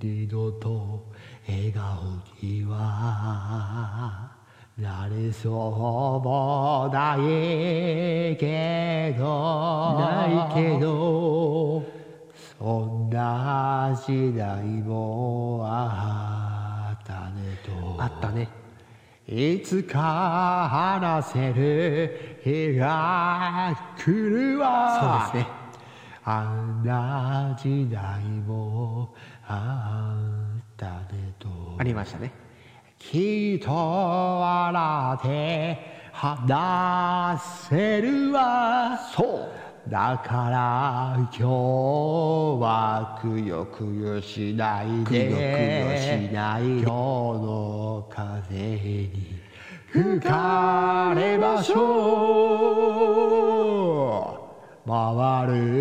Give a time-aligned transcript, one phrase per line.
[0.00, 1.04] 二度と
[1.46, 4.30] 笑顔には
[4.76, 5.52] なれそう
[6.24, 11.84] もないけどないけど。
[12.58, 18.02] そんな時代もあったねと。
[18.02, 18.48] あったね。
[19.26, 25.28] いつか話せる日が来るわ。
[25.32, 25.54] そうですね。
[26.24, 29.03] あんな時代も
[31.78, 32.32] ありましたね
[32.98, 35.78] きっと笑って
[36.12, 41.42] 話せるわそうだから今日
[42.62, 49.10] はくよくよしないでくよくよしない今日の風に
[49.90, 51.80] 吹かれましょ
[54.86, 55.73] う回る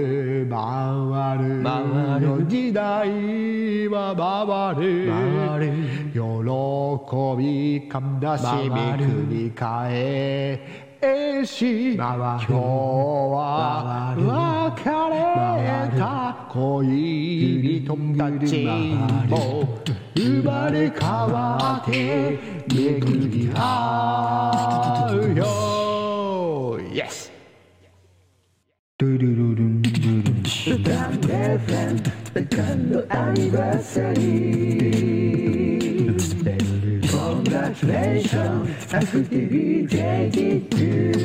[1.23, 1.63] 回る。
[1.63, 2.27] 回る。
[2.27, 4.13] の時代は
[4.75, 4.89] 回る。
[6.13, 6.19] 喜
[7.37, 7.91] び悲
[8.37, 10.59] しみ回る繰り返
[11.45, 12.21] し回る。
[12.21, 12.53] 今日
[13.33, 14.91] は別れ
[15.97, 16.03] た
[16.51, 18.51] 恋人たち
[19.27, 19.81] も
[20.15, 27.31] 生まれ変わって巡り合うよ Yes!
[28.99, 29.82] ドゥルルルン
[30.63, 34.15] Sudan Present, festejando anniversary.
[37.11, 41.22] Congratulations, Afro TV 22.